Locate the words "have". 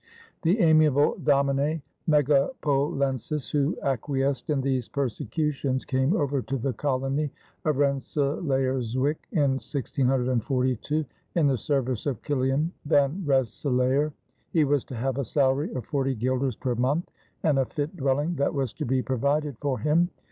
14.95-15.19